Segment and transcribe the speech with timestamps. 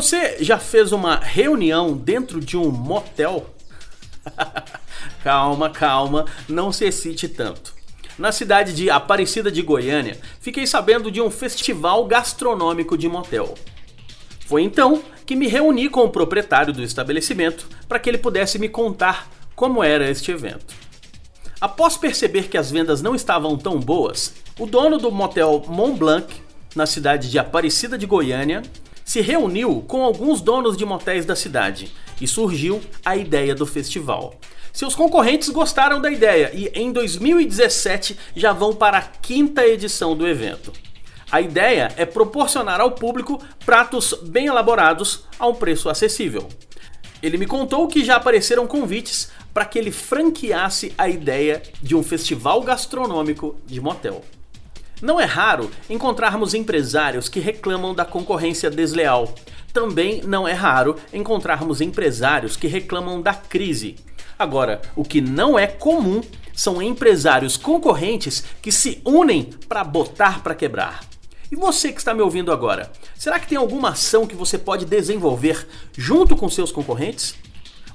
[0.00, 3.54] Você já fez uma reunião dentro de um motel?
[5.22, 7.74] calma, calma, não se excite tanto.
[8.18, 13.54] Na cidade de Aparecida de Goiânia, fiquei sabendo de um festival gastronômico de motel.
[14.46, 18.70] Foi então que me reuni com o proprietário do estabelecimento para que ele pudesse me
[18.70, 20.74] contar como era este evento.
[21.60, 26.34] Após perceber que as vendas não estavam tão boas, o dono do motel Mont Blanc,
[26.74, 28.62] na cidade de Aparecida de Goiânia,
[29.10, 34.36] se reuniu com alguns donos de motéis da cidade e surgiu a ideia do festival.
[34.72, 40.28] Seus concorrentes gostaram da ideia e em 2017 já vão para a quinta edição do
[40.28, 40.72] evento.
[41.28, 46.48] A ideia é proporcionar ao público pratos bem elaborados a um preço acessível.
[47.20, 52.02] Ele me contou que já apareceram convites para que ele franqueasse a ideia de um
[52.04, 54.24] festival gastronômico de motel.
[55.02, 59.34] Não é raro encontrarmos empresários que reclamam da concorrência desleal.
[59.72, 63.96] Também não é raro encontrarmos empresários que reclamam da crise.
[64.38, 66.20] Agora, o que não é comum
[66.52, 71.00] são empresários concorrentes que se unem para botar para quebrar.
[71.50, 74.84] E você que está me ouvindo agora, será que tem alguma ação que você pode
[74.84, 77.34] desenvolver junto com seus concorrentes?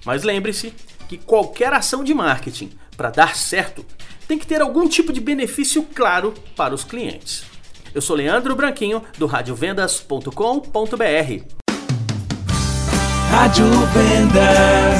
[0.03, 0.73] Mas lembre-se
[1.07, 3.85] que qualquer ação de marketing, para dar certo,
[4.27, 7.43] tem que ter algum tipo de benefício claro para os clientes.
[7.93, 10.31] Eu sou Leandro Branquinho, do radiovendas.com.br.
[13.31, 14.94] Rádio Vendas.